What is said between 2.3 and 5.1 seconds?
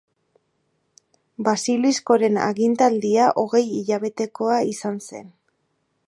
agintaldia hogei hilabetekoa izan